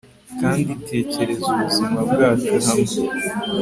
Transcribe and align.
kandi 0.41 0.71
tekereza 0.89 1.45
ubuzima 1.53 1.99
bwacu 2.11 2.53
hamwe 2.65 2.93